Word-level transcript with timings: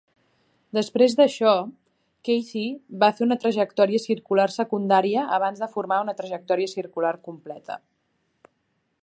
Després 0.75 1.15
d'això, 1.17 1.51
Kathy 2.29 2.63
va 3.03 3.11
fer 3.19 3.27
una 3.27 3.37
trajectòria 3.43 4.03
circular 4.07 4.49
secundària 4.55 5.27
abans 5.39 5.63
de 5.67 5.71
formar 5.77 6.01
una 6.09 6.19
trajectòria 6.23 6.75
circular 6.77 7.15
completa. 7.31 7.79